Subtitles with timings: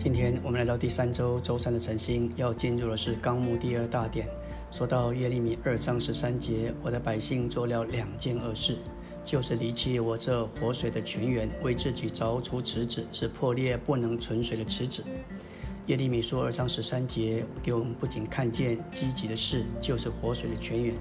[0.00, 4.28] 今天我们来到第三周周三的晨星，要进入的是纲目第二大点。
[4.70, 8.78] 说到耶利米二章十三节，我的百姓做了两件恶事，
[9.24, 15.04] 就是离弃我这活水的泉源，为自己凿出池子，是破裂不能存水的池子。
[15.86, 20.94] 耶利米书二章十三节给我们不仅看见积极的事，就是活水的泉源，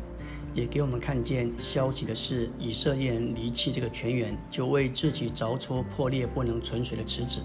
[0.55, 7.41] 也给我们看见消极的事，以色列人离弃这个泉源，就为自己凿出破裂不能存水的池子。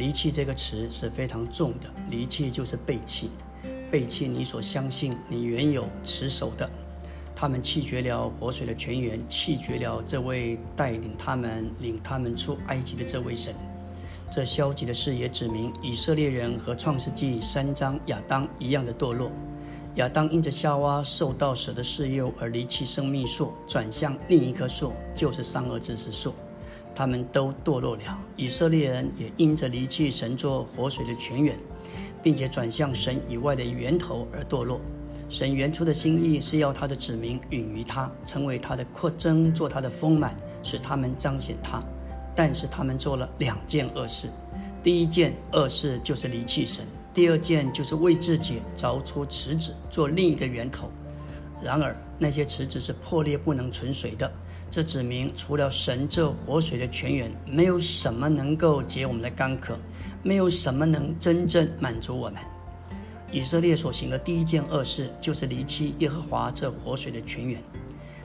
[0.00, 3.28] 离弃这个词是非常重的，离弃就是背弃，
[3.90, 6.68] 背弃你所相信、你原有持守的。
[7.36, 13.54] 他们弃绝了活水的泉源，弃绝了这位带领他们、领他们出埃及的这位神。
[14.30, 19.30] 这消极的事也指明以色列人和创世纪三章亚当一样的堕落。
[19.96, 26.32] 亚当因着夏娃受到蛇的试诱而离弃生命树，转向另一棵树，就是三恶知识树。
[26.94, 31.58] 他们都堕落了，以色列人也因着离弃神作活水的泉源，
[32.22, 34.80] 并且转向神以外的源头而堕落。
[35.28, 41.82] 神原初的心意是要他的子民允于他，成为他的扩增，做他的丰满，使他们彰显他。
[42.34, 44.28] 但是他们做了两件恶事：
[44.82, 50.90] 第一件恶事就是离弃神；第二件就是为自己凿出池子，做另一个源头。
[51.62, 54.30] 然而那些池子是破裂不能存水的。
[54.70, 59.76] 这指明，除了神这活水的泉源，没有什么能够解我们的干渴，
[60.22, 62.40] 没有什么能真正满足我们。
[63.32, 67.60] 以色列所行的第一件恶事，就是离弃耶和华这活水的泉源。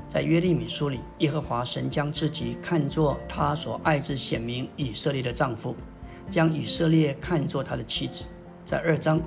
[0.09, 5.75] 在约利米书里，耶和华神将自己看作他所爱之显明以色列的丈夫，
[6.29, 8.25] 将以色列看作他的妻子。
[8.65, 9.21] 在二章。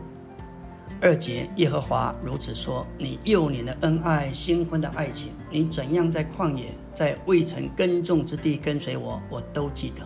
[1.01, 10.03] 二节，耶和华如此说：“你幼年的恩爱，新婚的爱情，你怎样在旷野，在未曾耕种之地跟随我，我都记得。”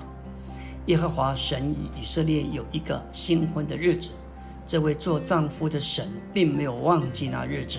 [0.86, 4.10] 耶和华神以以色列有一个新婚的日子，
[4.66, 7.78] 这位做丈夫的神并没有忘记那日子。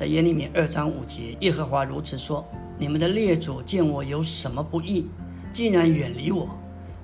[0.00, 2.44] 在耶利米二章五节，耶和华如此说
[2.78, 5.08] ：“你们的列祖见我有什么不义，
[5.52, 6.48] 竟然远离我，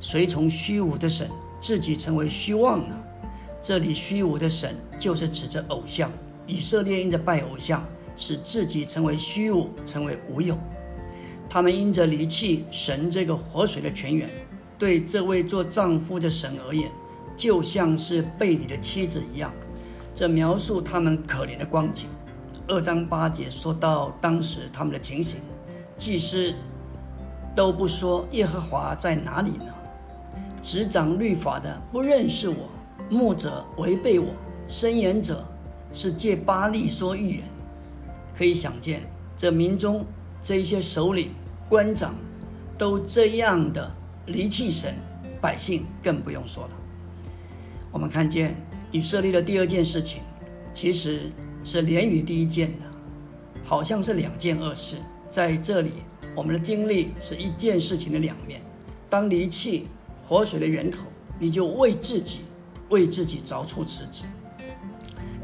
[0.01, 1.29] 随从虚无的神，
[1.61, 2.99] 自己成为虚妄了。”
[3.61, 6.11] 这里虚无的神就是指着偶像，
[6.47, 10.57] 以色列因着拜偶像，使自己成为虚无，成为无有。
[11.51, 14.29] 他们因着离弃神这个活水的泉源，
[14.79, 16.91] 对这位做丈夫的神而言，
[17.37, 19.53] 就像是背离的妻子一样。
[20.15, 22.07] 这描述他们可怜的光景。
[22.69, 25.41] 二章八节说到当时他们的情形，
[25.97, 26.55] 祭司
[27.57, 29.73] 都不说耶和华在哪里呢？
[30.63, 32.69] 执掌律法的不认识我。
[33.09, 34.27] 牧者违背我，
[34.67, 35.45] 申言者
[35.93, 37.45] 是借巴利说预言。
[38.37, 39.03] 可以想见，
[39.37, 40.05] 这民中
[40.41, 41.31] 这一些首领、
[41.69, 42.15] 官长
[42.77, 43.91] 都这样的
[44.27, 44.95] 离弃神，
[45.41, 46.71] 百姓更不用说了。
[47.91, 48.55] 我们看见
[48.93, 50.23] 以色列的第二件事情，
[50.73, 51.23] 其实
[51.65, 52.87] 是连于第一件的，
[53.65, 54.97] 好像是两件恶事。
[55.29, 55.91] 在这里，
[56.35, 58.61] 我们的经历是一件事情的两面。
[59.11, 59.89] 当离弃
[60.27, 61.05] 活水的源头，
[61.39, 62.41] 你就为自己。
[62.89, 64.25] 为自己凿出池子。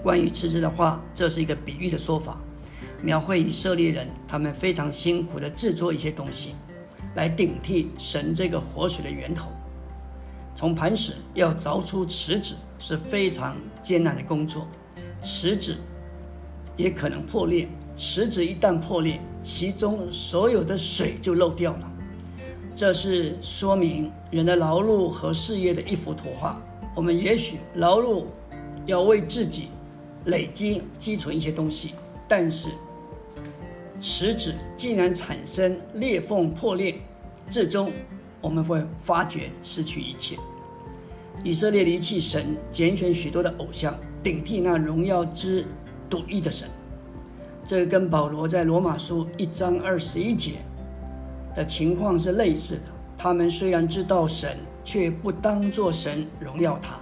[0.03, 2.39] 关于池子的话，这是一个比喻的说法，
[3.03, 6.55] 描绘以色列人他们非常辛苦的制作一些东西，
[7.15, 9.49] 来顶替神这个活水的源头。
[10.55, 14.69] 从磐石要凿出池子是非常艰难的工作，
[15.23, 15.77] 池子
[16.77, 17.69] 也可能破裂。
[17.97, 21.91] 池子一旦破裂，其中所有的水就漏掉了。
[22.77, 26.61] 这是说明人的劳碌和事业的一幅图画。
[26.95, 28.25] 我们也许劳碌，
[28.87, 29.69] 要为自己
[30.27, 31.95] 累积积存一些东西，
[32.29, 32.69] 但是
[33.99, 36.95] 池子竟然产生裂缝破裂，
[37.51, 37.91] 最终
[38.41, 40.37] 我们会发觉失去一切。
[41.43, 45.65] 以色列离弃神，拣选许多的偶像，顶替那荣耀之
[46.09, 46.69] 独一的神。
[47.67, 50.53] 这跟保罗在罗马书一章二十一节
[51.57, 52.83] 的情况是类似的。
[53.19, 54.57] 他们虽然知道神。
[54.85, 57.01] 却不当作神荣耀他，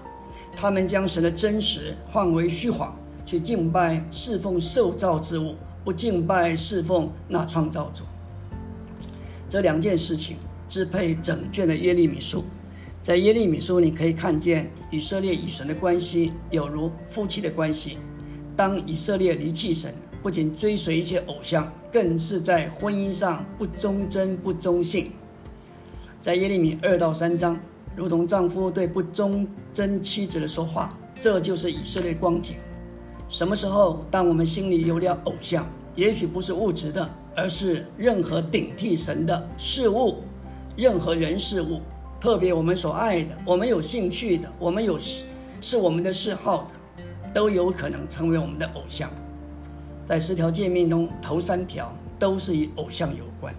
[0.56, 2.96] 他们将神的真实换为虚谎，
[3.26, 8.04] 去敬拜侍奉受造之物，不敬拜侍奉那创造主。
[9.48, 10.36] 这两件事情
[10.68, 12.44] 支配整卷的耶利米书，
[13.02, 17.98] 在耶利米书你可以看见以色列与神的关系有如夫妻的关系。
[18.56, 19.92] 当以色列离弃神，
[20.22, 25.10] 不仅追随一些偶像，更是在婚姻上不忠贞不忠信。
[26.20, 27.58] 在耶利米二到三章。
[27.94, 32.56] 如同丈夫对不忠贞妻子的说话，这就是以色列光景。
[33.28, 40.16] 什么时候，当我们心里有了偶像，也许不是物质的，而是任何顶替神的事物，
[40.76, 41.80] 任何人事物，
[42.20, 45.24] 特别我们所爱的、我们有兴趣的、我们有是
[45.60, 47.02] 是我们的嗜好的，
[47.32, 49.10] 都有可能成为我们的偶像。
[50.06, 53.54] 在十条诫命中，头三条都是与偶像有关。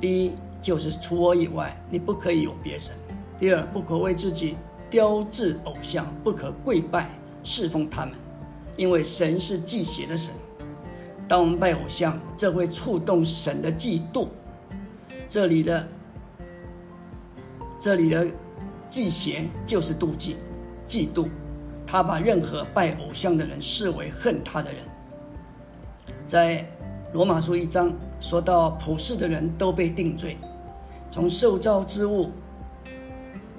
[0.00, 2.94] 第一，就是除我以外，你不可以有别神；
[3.36, 4.56] 第二，不可为自己
[4.88, 7.10] 雕制偶像，不可跪拜
[7.42, 8.14] 侍奉他们，
[8.76, 10.32] 因为神是祭邪的神。
[11.26, 14.28] 当我们拜偶像，这会触动神的嫉妒。
[15.28, 15.86] 这里的。
[17.76, 18.26] 这里的
[18.88, 20.36] 忌邪就是妒忌、
[20.88, 21.28] 嫉妒，
[21.86, 24.80] 他把任何拜偶像的人视为恨他的人。
[26.26, 26.66] 在
[27.12, 30.38] 罗马书一章说到，普世的人都被定罪。
[31.10, 32.30] 从受造之物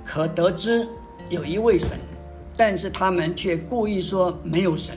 [0.06, 0.88] 可得知
[1.30, 1.98] 有一位神，
[2.56, 4.96] 但是他们却故意说没有神。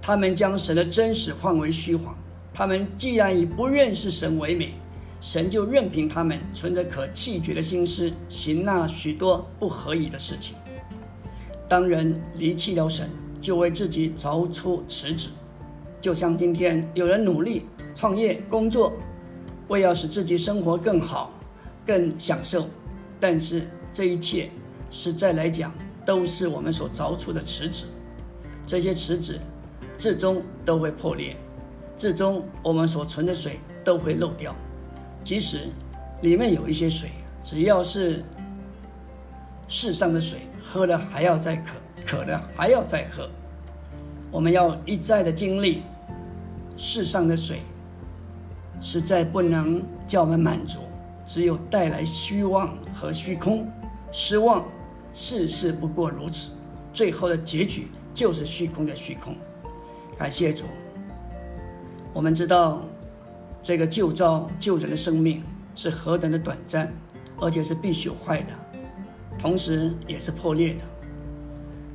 [0.00, 2.16] 他们将神的真实换为虚谎。
[2.54, 4.72] 他们既然以不认识神为美。
[5.20, 10.54] 神就任凭他们存着可弃绝的心思，行那许多不合宜的事情。
[11.68, 15.28] 当人离弃了神，就为自己凿出池子。
[16.00, 18.92] 就像今天有人努力创业工作，
[19.66, 21.32] 为要使自己生活更好、
[21.84, 22.68] 更享受，
[23.18, 24.50] 但是这一切
[24.90, 25.72] 实在来讲，
[26.06, 27.84] 都是我们所凿出的池子。
[28.66, 29.38] 这些池子
[29.96, 31.36] 最终都会破裂，
[31.96, 34.54] 最终我们所存的水都会漏掉。
[35.24, 35.68] 即使
[36.22, 37.10] 里面有一些水，
[37.42, 38.22] 只要是
[39.66, 41.72] 世上的水，喝了还要再渴，
[42.06, 43.28] 渴了还要再喝。
[44.30, 45.82] 我们要一再的经历
[46.76, 47.62] 世上的水，
[48.80, 50.80] 实在不能叫我们满足，
[51.24, 53.66] 只有带来虚妄和虚空、
[54.10, 54.64] 失望。
[55.14, 56.50] 世事不过如此，
[56.92, 59.34] 最后的结局就是虚空的虚空。
[60.18, 60.64] 感谢主，
[62.12, 62.82] 我们知道。
[63.60, 65.42] 这个救造救人的生命
[65.74, 66.90] 是何等的短暂，
[67.38, 68.46] 而且是必须坏的，
[69.38, 70.84] 同时也是破裂的。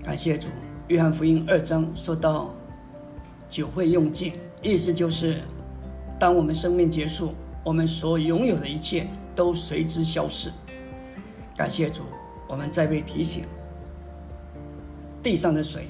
[0.04, 0.50] 感谢主，
[0.90, 2.54] 约翰福音二章说到
[3.50, 5.42] 酒会用尽，意思就是
[6.20, 7.34] 当我们生命结束，
[7.64, 10.52] 我们所拥有的一切都随之消逝。
[11.56, 12.02] 感谢主，
[12.48, 13.44] 我们再被提醒：
[15.22, 15.88] 地上的水，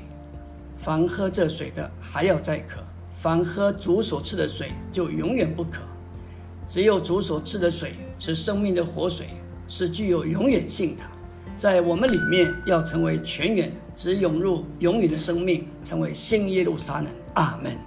[0.78, 2.82] 凡喝这水的还要再渴。
[3.22, 5.82] 凡喝主所赐的水，就永远不渴。
[6.68, 9.28] 只有主所赐的水是生命的活水，
[9.66, 11.04] 是具有永远性的。
[11.56, 17.08] 在我们里面要成为泉源，只涌入永远的生命，成为新耶路撒冷。
[17.36, 17.78] 阿门。